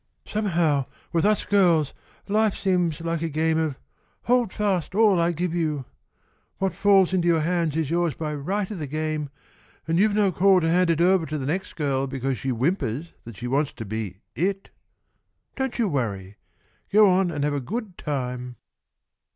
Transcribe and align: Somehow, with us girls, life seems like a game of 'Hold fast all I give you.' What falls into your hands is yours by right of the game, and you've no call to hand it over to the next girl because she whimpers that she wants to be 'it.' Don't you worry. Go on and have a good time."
Somehow, 0.25 0.87
with 1.13 1.27
us 1.27 1.45
girls, 1.45 1.93
life 2.27 2.57
seems 2.57 3.01
like 3.01 3.21
a 3.21 3.29
game 3.29 3.59
of 3.59 3.77
'Hold 4.23 4.51
fast 4.51 4.95
all 4.95 5.19
I 5.19 5.31
give 5.31 5.53
you.' 5.53 5.85
What 6.57 6.73
falls 6.73 7.13
into 7.13 7.27
your 7.27 7.41
hands 7.41 7.75
is 7.77 7.91
yours 7.91 8.15
by 8.15 8.33
right 8.33 8.71
of 8.71 8.79
the 8.79 8.87
game, 8.87 9.29
and 9.87 9.99
you've 9.99 10.15
no 10.15 10.31
call 10.31 10.59
to 10.61 10.67
hand 10.67 10.89
it 10.89 11.01
over 11.01 11.27
to 11.27 11.37
the 11.37 11.45
next 11.45 11.75
girl 11.75 12.07
because 12.07 12.39
she 12.39 12.49
whimpers 12.49 13.13
that 13.25 13.35
she 13.37 13.45
wants 13.45 13.73
to 13.73 13.85
be 13.85 14.21
'it.' 14.33 14.71
Don't 15.55 15.77
you 15.77 15.87
worry. 15.87 16.37
Go 16.91 17.07
on 17.07 17.29
and 17.29 17.43
have 17.43 17.53
a 17.53 17.61
good 17.61 17.95
time." 17.95 18.55